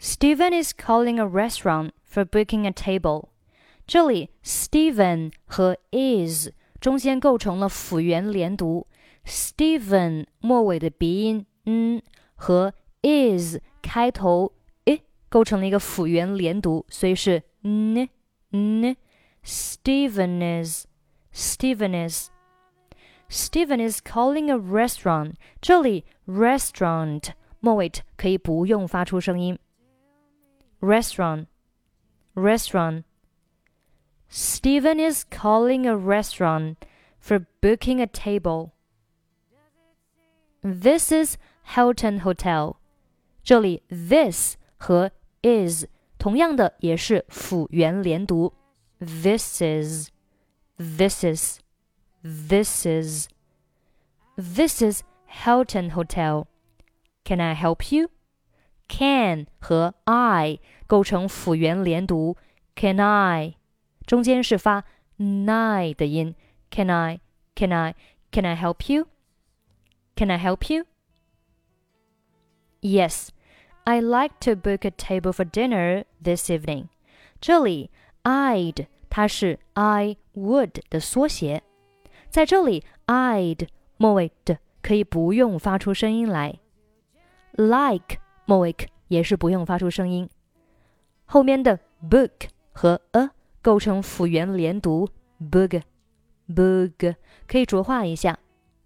[0.00, 3.30] Steven is calling a restaurant for booking a table。
[3.86, 8.86] 这里 Steven 和 is 中间构成了辅元连读，
[9.24, 12.02] Steven 末尾的鼻音嗯
[12.34, 14.52] 和 is 开头
[14.84, 18.08] 诶构成了一个辅元连读，所以是嗯
[18.52, 18.96] 嗯。
[19.42, 20.86] Steven is
[21.32, 22.30] Steven is
[23.30, 25.34] Steven is calling a restaurant。
[25.60, 27.28] 这里 restaurant
[27.60, 29.58] 末尾可以不用发出声音。
[30.81, 31.47] restaurant,
[32.35, 33.05] restaurant.
[34.27, 36.83] Steven is calling a restaurant
[37.19, 38.73] for booking a table.
[40.63, 42.77] This is Hilton Hotel.
[43.43, 45.85] 这里 this 和 is
[46.17, 48.53] 同样的也是辅元连读。
[48.99, 50.09] This is,
[50.77, 51.59] this is,
[52.23, 53.27] this is,
[54.37, 56.45] this is Hilton Hotel.
[57.23, 58.09] Can I help you?
[58.90, 62.36] Can 和 I 构成辅元连读。
[62.74, 63.54] Can I
[64.06, 64.84] 中间是发
[65.18, 66.34] ni 的音。
[66.70, 67.20] Can I?
[67.54, 67.94] Can I?
[68.30, 69.06] Can I help you?
[70.14, 70.84] Can I help you?
[72.80, 73.30] Yes,
[73.84, 76.88] I'd like to book a table for dinner this evening.
[77.40, 77.90] 这里
[78.22, 81.62] I'd 它是 I would 的缩写，
[82.28, 86.58] 在这里 I'd 末尾的可以不用发出声音来，
[87.52, 88.18] like
[88.50, 88.74] 末尾
[89.08, 90.28] 也是不用发出声音，
[91.24, 92.30] 后面的 book
[92.72, 93.30] 和 a
[93.62, 95.08] 构成辅元连读，
[95.40, 95.82] book
[96.48, 98.38] book 可以浊化一下，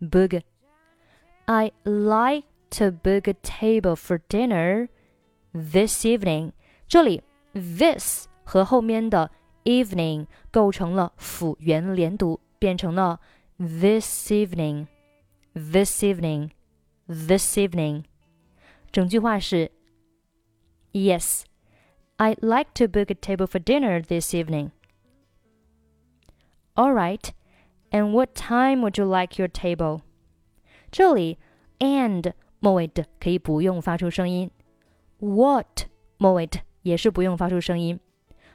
[0.00, 4.88] book。I like to book a table for dinner
[5.52, 6.52] this evening。
[6.86, 9.30] 这里 this 和后面的
[9.64, 13.20] evening 构成了辅元连读，变成了
[13.58, 16.50] this evening。This evening,
[17.08, 18.04] this evening，
[18.92, 19.70] 整句话是：
[20.92, 21.42] Yes,
[22.16, 24.70] I'd like to book a table for dinner this evening.
[26.74, 27.30] All right,
[27.90, 30.00] and what time would you like your table?
[30.90, 31.38] 这里
[31.78, 34.50] and 末尾的可以不用发出声音，
[35.18, 35.86] what
[36.16, 38.00] 末尾的也是不用发出声音，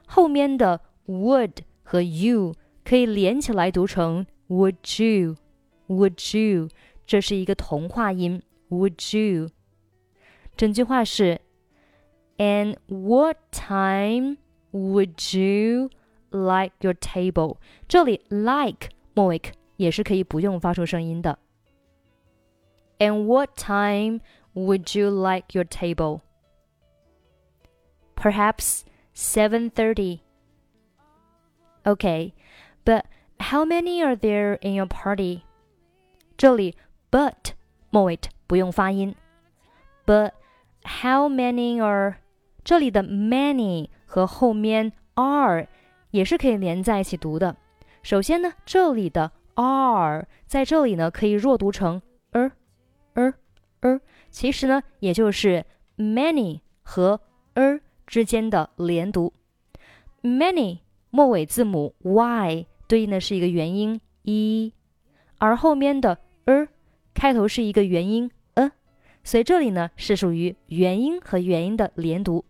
[0.07, 5.35] 后面的 would 和 you 可以连起来读成 would you,
[5.87, 6.69] would you，
[7.05, 9.49] 这是一个同化音，would you。
[10.57, 11.41] 整句话是，
[12.37, 14.37] And what time
[14.71, 15.89] would you
[16.31, 17.57] like your table？
[17.87, 19.41] 这里 like 末尾
[19.77, 21.39] 也是可以不用发出声音的。
[22.99, 24.21] And what time
[24.53, 26.21] would you like your table?
[28.15, 28.83] Perhaps
[29.15, 30.19] 7:30.
[31.83, 32.33] Okay,
[32.85, 33.03] but
[33.39, 35.41] how many are there in your party?
[36.37, 36.75] 这里
[37.11, 37.53] but
[37.89, 39.15] 末尾不用发音。
[40.05, 40.31] But
[40.82, 42.16] how many are
[42.64, 45.66] 这里的 many 和后面 are
[46.10, 47.56] 也是可以连在一起读的。
[48.02, 52.00] 首先呢，这里的 are 在这里呢可以弱读成
[52.32, 52.50] er
[53.14, 53.34] er
[53.80, 54.00] er，
[54.30, 55.64] 其实呢也就是
[55.96, 57.20] many 和
[57.54, 59.32] er 之间的连读。
[60.22, 60.78] many
[61.10, 64.72] 末尾字母 y 对应的是一个元音 e，
[65.38, 66.68] 而后面的 er
[67.14, 68.30] 开头是一个元音
[69.28, 72.46] 所以这里呢是属于元音和元音的连读。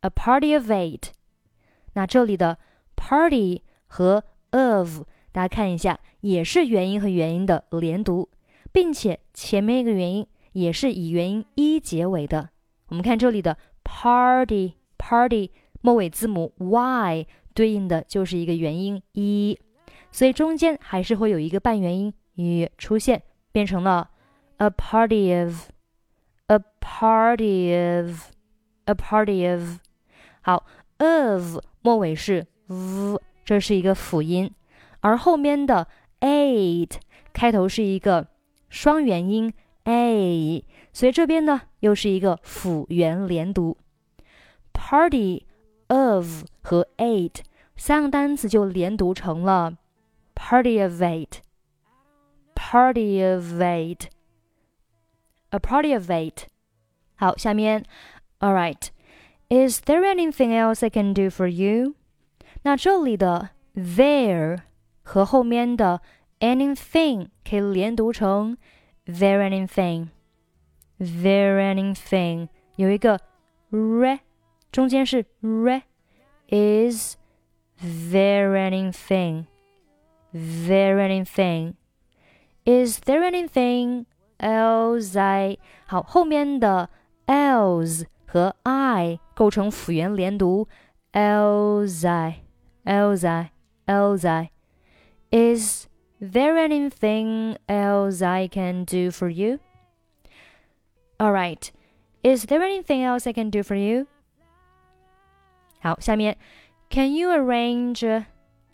[0.00, 1.10] A party of eight.
[1.94, 2.58] 那这里的
[2.96, 8.30] party 和 of，大家看一下，也是元音和元音的连读，
[8.72, 12.50] 并且前面一个元音也是以元音一结尾的。
[12.88, 15.51] 我们看这里的 party Party
[15.81, 19.57] 末尾字母 y 对应的就是一个元音一，
[20.11, 24.09] 所以中间还是会有一个半元音一出现，变成了
[24.57, 25.69] a party of
[26.47, 28.31] a party of
[28.85, 29.79] a party of。
[30.41, 30.65] 好
[30.97, 34.51] ，of 末尾是 v，这是一个辅音，
[34.99, 35.87] 而后面的
[36.21, 36.91] eight
[37.33, 38.27] 开头是一个
[38.69, 39.53] 双元音
[39.85, 43.77] a，所以这边呢又是一个辅元连读。
[44.76, 45.46] Party
[45.88, 47.40] of 和 eight
[47.76, 49.76] 三个单词就连读成了
[50.34, 56.44] party of eight。party of eight。a party of eight。
[57.16, 57.84] 好，下面，
[58.40, 61.94] All right。Is there anything else I can do for you？
[62.62, 64.60] 那这里的 there
[65.02, 66.00] 和后面的
[66.40, 68.56] anything 可以连读成
[69.06, 73.20] there anything。there anything 有一个
[73.70, 74.20] re，
[74.70, 77.16] 中间是 re。Is
[77.80, 79.46] there anything?
[80.32, 81.74] There anything?
[82.64, 84.06] Is there anything
[84.38, 86.90] else I 好，后面的
[87.26, 90.68] else 和 I 构成辅元连读，
[91.12, 92.42] else I
[92.84, 93.50] else I
[93.86, 94.50] else I
[95.30, 95.86] Is
[96.20, 99.58] there anything else I can do for you?
[101.18, 101.70] All right.
[102.22, 104.06] Is there anything else I can do for you?
[105.86, 106.36] 好，下面
[106.90, 108.24] Can you arrange？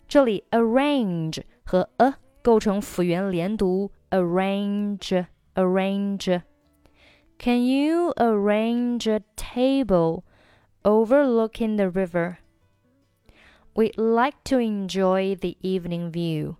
[0.07, 10.23] 这里 arrange 和 a 构成辅元连读，arrange arrange。Can you arrange a table
[10.83, 12.37] overlooking the river?
[13.75, 16.55] We'd like to enjoy the evening view.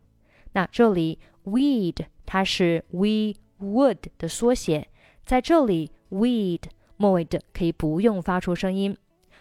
[0.54, 4.88] 那这里 we'd 它是 we would 的缩写，
[5.26, 6.64] 在这里 we'd
[6.98, 8.96] 末尾的可以不用发出声音，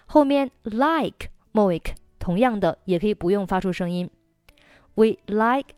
[0.07, 1.83] 后面 like 末尾
[2.19, 4.11] 同样的也可以不用发出声音。
[4.95, 5.75] We like,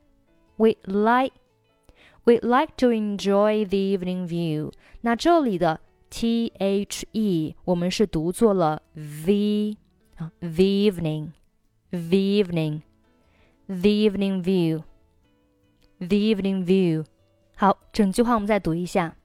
[0.56, 1.34] we like,
[2.25, 4.72] we like to enjoy the evening view。
[5.02, 9.76] 那这里的 t h e 我们是读作了 the
[10.16, 11.32] 啊，the evening,
[11.90, 12.82] the evening,
[13.66, 14.82] the evening view,
[15.98, 17.04] the evening view。
[17.56, 19.16] 好，整句话我们再读一下。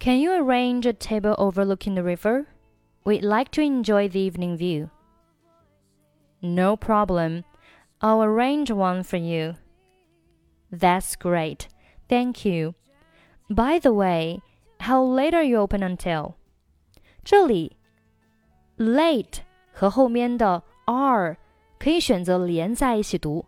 [0.00, 2.46] Can you arrange a table overlooking the river?
[3.04, 4.90] We'd like to enjoy the evening view.
[6.40, 7.44] No problem.
[8.00, 9.54] I'll arrange one for you.
[10.70, 11.68] That's great.
[12.08, 12.74] Thank you.
[13.48, 14.40] By the way,
[14.80, 16.34] how late are you open until?
[17.24, 17.76] 这里
[18.76, 19.40] late
[19.72, 21.36] 和后面的 are
[21.78, 23.46] 可以选择连在一起读。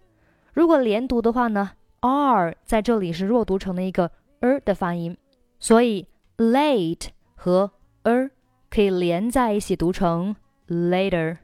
[0.52, 5.16] 如果连读的话呢，are 在这里是弱读成了一个 er 的发音，
[5.58, 6.08] 所以
[6.38, 7.72] late 和
[8.04, 8.30] er
[8.75, 10.35] 可以连在一起读成
[10.67, 11.37] later。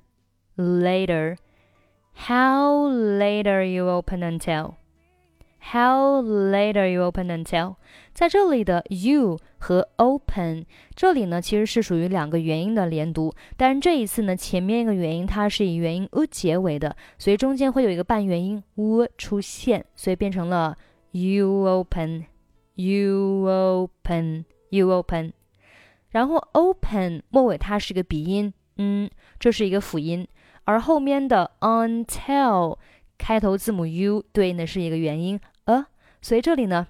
[0.58, 1.38] later.
[2.28, 4.74] How later you open until?
[5.72, 7.76] How later you open until?
[8.14, 20.78] 在这里的 you 和 open 这里呢，其实是属于两个元音的连读，但是这一次呢，前面一个元音它是以元音 u 结尾的，所以中间会有一个半元音 u 出现，所以变成了
[21.12, 22.26] you open,
[22.76, 25.32] you open, you open。
[26.12, 29.10] 然后 open 末尾它是个鼻音，嗯，
[29.40, 30.28] 这是一个辅音。
[30.66, 32.78] 而后面的 until
[33.18, 35.86] 开头字母 u 对应的是一个元音 a，
[36.22, 36.88] 所以这里呢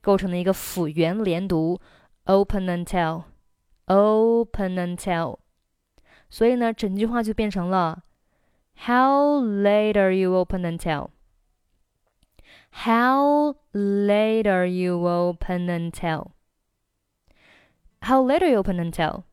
[0.00, 1.80] 构成了一个辅元连读
[2.24, 3.24] open until
[3.86, 5.38] open until，
[6.30, 8.02] 所以呢整句话就变成了
[8.86, 11.08] How late are you open until?
[12.70, 16.28] How late are you open until?
[18.01, 19.23] How late are you open until?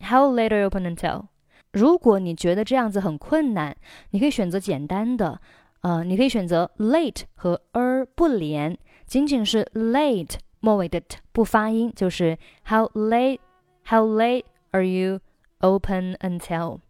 [0.00, 1.26] How late are you open until?
[1.72, 3.76] 如果你觉得这样子很困难，
[4.10, 5.40] 你可以选择简单的，
[5.82, 13.38] 呃，你可以选择 late 和 er 不连，仅仅是 late 末尾的 t 不发音，就是 How late
[13.86, 15.20] How late are you
[15.60, 16.80] open until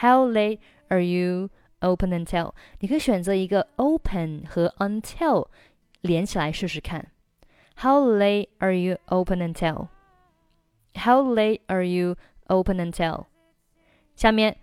[0.00, 2.52] How late are you open until？
[2.80, 5.48] 你可以选择一个 open 和 until
[6.00, 7.08] 连起来试试看。
[7.76, 9.88] How late are you open until?
[10.94, 12.16] How late are you
[12.46, 13.26] open until?
[14.16, 14.56] 下面，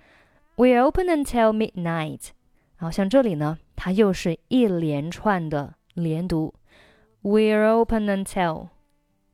[0.58, 2.29] We're open until midnight。
[2.77, 6.53] 然后像这里呢，它又是一连串的连读。
[7.22, 8.70] We're open until。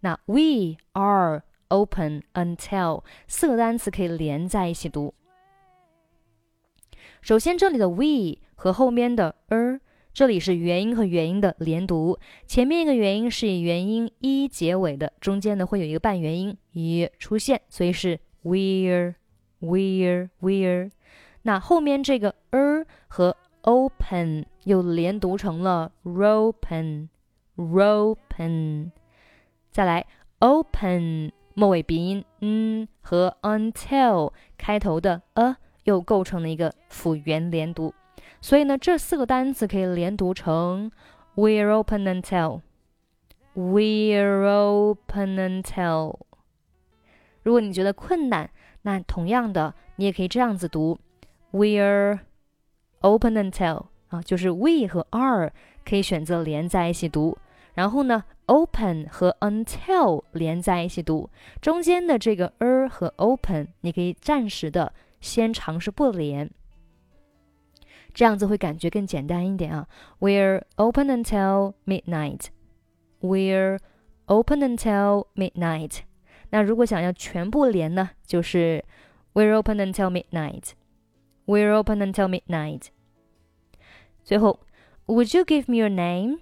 [0.02, 5.14] 那 We are open until 四个单词可以连在一起读。
[7.22, 9.80] 首先，这里的 we 和后面的 er，
[10.17, 12.19] 这里是元音和元音的连读。
[12.47, 19.17] 前面一个元音是以元音一结尾的，中间呢会有一个半元音一出现，所以是 where，。
[19.61, 20.91] where，where
[21.43, 27.09] 那后面这个 e 和 open 又连读成了 ropen
[27.55, 28.93] ropen。
[29.71, 30.07] 再来
[30.39, 37.93] open 末尾鼻音嗯和 until 开头的 a 又构成了一个辅元连读，
[38.41, 40.91] 所以呢这四个单词可以连读成
[41.35, 42.61] We're open until
[43.55, 46.19] We're open until。
[47.43, 48.51] 如果你觉得困难，
[48.83, 50.99] 那同样的，你也可以这样子读
[51.53, 52.19] ：We're
[53.01, 55.53] open until 啊，就是 we 和 are
[55.85, 57.39] 可以选择连在一起读。
[57.75, 61.31] 然后呢，open 和 until 连在一起读，
[61.61, 66.51] 中间的这个 er 和 open 你可以暂时的先尝试不连，
[68.17, 69.87] 这样子会感觉更简单一点啊。
[70.21, 72.47] We're open until midnight.
[73.21, 73.79] We're
[74.25, 75.99] open until midnight.
[76.49, 78.83] 那如果想要全部连呢，就是
[79.35, 80.71] We're open until midnight.
[81.45, 82.85] We're open until midnight.
[84.25, 84.61] 最后
[85.05, 86.39] ，Would you give me your name？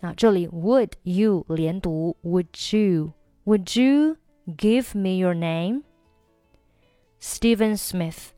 [0.00, 8.32] 啊，这里 Would you 连读，Would you？Would you give me your name？Steven Smith.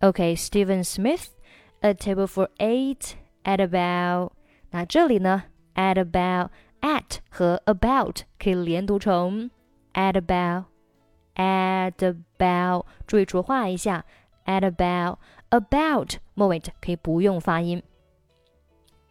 [0.00, 1.28] Okay, Steven Smith
[1.81, 4.31] A table for eight at about.
[4.71, 5.43] 那这里呢，
[5.75, 6.49] at about
[6.81, 9.51] at 和 about 可以连读成
[9.93, 10.65] at about
[11.35, 14.05] at about，注意浊化一下
[14.45, 15.19] at about
[15.49, 17.81] about 末尾可以不用发音。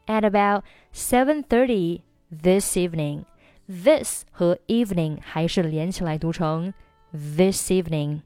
[0.07, 3.25] At about seven thirty this evening,
[3.67, 6.75] this 和 evening 还是连起来读成
[7.13, 8.21] this evening,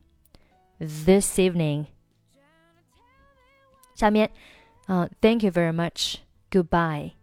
[0.79, 1.87] this evening。
[3.96, 4.30] 下面，
[4.88, 6.18] 啊，Thank you very much.
[6.50, 7.14] Goodbye.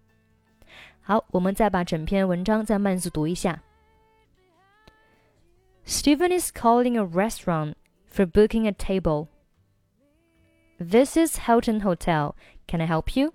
[1.03, 3.63] 好，我们再把整篇文章再慢速读一下。
[5.85, 7.75] Steven is calling a restaurant
[8.07, 9.29] for booking a table.
[10.79, 12.35] This is Hilton Hotel.
[12.67, 13.33] Can I help you?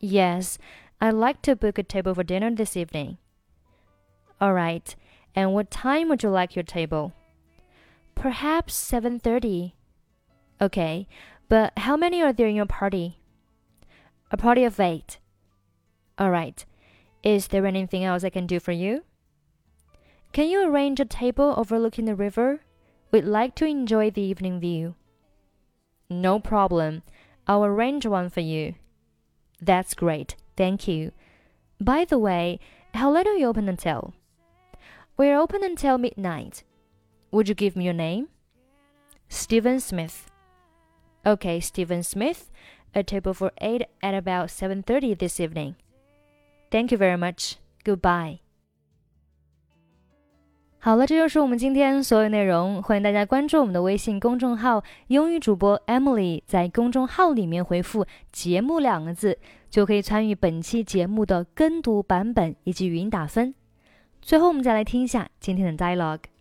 [0.00, 0.58] Yes,
[1.00, 3.16] I'd like to book a table for dinner this evening.
[4.38, 4.94] All right.
[5.34, 7.12] And what time would you like your table?
[8.14, 9.72] Perhaps 7:30.
[10.60, 11.08] Okay.
[11.48, 13.18] But how many are there in your party?
[14.30, 15.18] A party of 8.
[16.18, 16.64] All right.
[17.22, 19.02] Is there anything else I can do for you?
[20.32, 22.60] Can you arrange a table overlooking the river?
[23.10, 24.96] We'd like to enjoy the evening view.
[26.10, 27.02] No problem.
[27.46, 28.74] I'll arrange one for you.
[29.60, 30.36] That's great.
[30.56, 31.12] Thank you.
[31.80, 32.58] By the way,
[32.94, 34.14] how late are you open until?
[35.16, 36.64] We're open until midnight.
[37.30, 38.28] Would you give me your name?
[39.28, 40.30] Steven Smith.
[41.24, 42.50] Okay, Stephen Smith.
[42.92, 45.74] A table for 8 at about 7:30 this evening.
[46.70, 47.54] Thank you very much.
[47.84, 48.38] Goodbye.
[50.78, 52.82] 好了，这就是我们今天所有内容。
[52.82, 56.42] 欢迎大家关注我们的微信公众号“英语主播 Emily”。
[56.46, 59.38] 在公众号里面回复“节目”两个字，
[59.70, 63.54] 就可以参与本期节目的跟读版本以及语音打分。
[64.20, 66.33] 最后，我们再来听一下今天的 dialogue。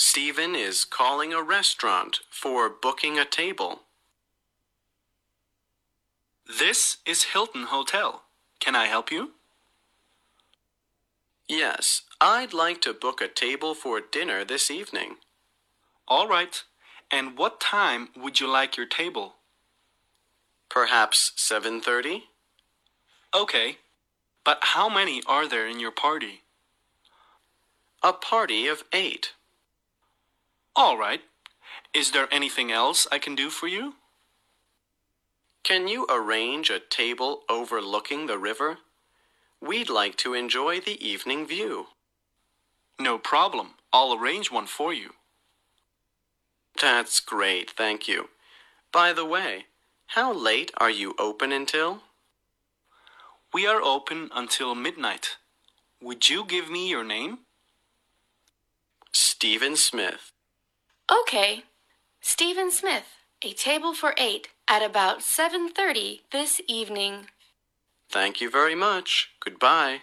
[0.00, 3.82] Steven is calling a restaurant for booking a table.
[6.48, 8.22] This is Hilton Hotel.
[8.60, 9.32] Can I help you?
[11.46, 15.16] Yes, I'd like to book a table for dinner this evening.
[16.08, 16.64] All right.
[17.10, 19.34] And what time would you like your table?
[20.70, 22.22] Perhaps 7:30?
[23.34, 23.76] Okay.
[24.44, 26.44] But how many are there in your party?
[28.02, 29.34] A party of 8.
[30.82, 31.20] All right.
[31.92, 33.96] Is there anything else I can do for you?
[35.62, 38.78] Can you arrange a table overlooking the river?
[39.60, 41.88] We'd like to enjoy the evening view.
[42.98, 43.74] No problem.
[43.92, 45.10] I'll arrange one for you.
[46.80, 48.30] That's great, thank you.
[48.90, 49.66] By the way,
[50.06, 52.04] how late are you open until?
[53.52, 55.36] We are open until midnight.
[56.00, 57.40] Would you give me your name?
[59.12, 60.29] Steven Smith.
[61.10, 61.64] Okay.
[62.20, 63.06] Steven Smith.
[63.42, 67.30] A table for 8 at about 7:30 this evening.
[68.10, 69.30] Thank you very much.
[69.40, 70.02] Goodbye.